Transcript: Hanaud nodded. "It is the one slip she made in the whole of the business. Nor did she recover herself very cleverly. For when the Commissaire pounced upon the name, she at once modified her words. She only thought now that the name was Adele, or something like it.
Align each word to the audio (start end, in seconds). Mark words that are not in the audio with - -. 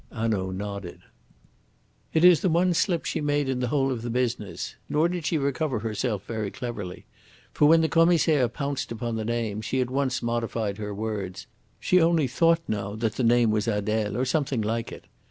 Hanaud 0.11 0.49
nodded. 0.53 1.01
"It 2.11 2.25
is 2.25 2.39
the 2.39 2.49
one 2.49 2.73
slip 2.73 3.05
she 3.05 3.21
made 3.21 3.47
in 3.47 3.59
the 3.59 3.67
whole 3.67 3.91
of 3.91 4.01
the 4.01 4.09
business. 4.09 4.73
Nor 4.89 5.07
did 5.07 5.27
she 5.27 5.37
recover 5.37 5.77
herself 5.81 6.25
very 6.25 6.49
cleverly. 6.49 7.05
For 7.53 7.67
when 7.67 7.81
the 7.81 7.87
Commissaire 7.87 8.47
pounced 8.47 8.91
upon 8.91 9.15
the 9.15 9.23
name, 9.25 9.61
she 9.61 9.79
at 9.79 9.91
once 9.91 10.23
modified 10.23 10.79
her 10.79 10.91
words. 10.91 11.45
She 11.79 12.01
only 12.01 12.25
thought 12.25 12.61
now 12.67 12.95
that 12.95 13.13
the 13.13 13.23
name 13.23 13.51
was 13.51 13.67
Adele, 13.67 14.17
or 14.17 14.25
something 14.25 14.61
like 14.63 14.91
it. 14.91 15.05